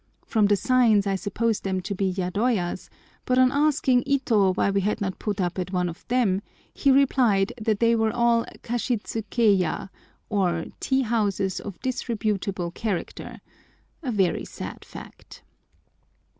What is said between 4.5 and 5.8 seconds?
why we had not put up at